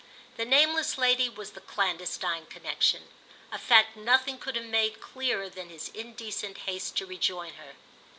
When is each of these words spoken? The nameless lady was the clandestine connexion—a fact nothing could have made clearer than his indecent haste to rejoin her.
The 0.35 0.45
nameless 0.45 0.97
lady 0.97 1.29
was 1.29 1.51
the 1.51 1.61
clandestine 1.61 2.47
connexion—a 2.47 3.59
fact 3.59 3.95
nothing 3.95 4.39
could 4.39 4.55
have 4.55 4.65
made 4.65 4.99
clearer 4.99 5.47
than 5.47 5.69
his 5.69 5.89
indecent 5.89 6.57
haste 6.65 6.97
to 6.97 7.05
rejoin 7.05 7.53
her. 7.53 7.75